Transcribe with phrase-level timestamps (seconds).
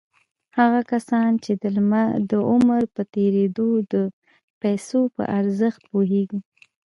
[0.57, 1.51] هغه کسان چې
[2.31, 3.95] د عمر په تېرېدو د
[4.61, 6.39] پيسو په ارزښت پوهېږي.